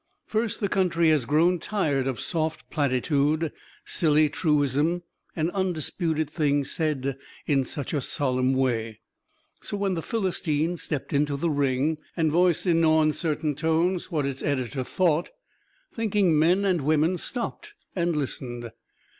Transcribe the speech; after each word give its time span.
First, 0.25 0.61
the 0.61 0.67
country 0.67 1.09
has 1.09 1.25
grown 1.25 1.59
tired 1.59 2.07
of 2.07 2.19
soft 2.19 2.67
platitude, 2.71 3.51
silly 3.85 4.29
truism 4.29 5.03
and 5.35 5.51
undisputed 5.51 6.27
things 6.27 6.71
said 6.71 7.19
in 7.45 7.63
such 7.63 7.93
a 7.93 8.01
solemn 8.01 8.53
way. 8.55 8.99
So 9.61 9.77
when 9.77 9.93
"The 9.93 10.01
Philistine" 10.01 10.75
stepped 10.77 11.13
into 11.13 11.37
the 11.37 11.51
ring 11.51 11.99
and 12.17 12.31
voiced 12.31 12.65
in 12.65 12.81
no 12.81 12.99
uncertain 12.99 13.53
tones 13.53 14.09
what 14.09 14.25
its 14.25 14.41
editor 14.41 14.83
thought, 14.83 15.29
thinking 15.93 16.39
men 16.39 16.65
and 16.65 16.81
women 16.81 17.19
stopped 17.19 17.75
and 17.95 18.15
listened. 18.15 18.71